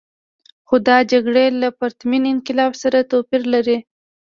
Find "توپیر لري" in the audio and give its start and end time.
3.11-3.77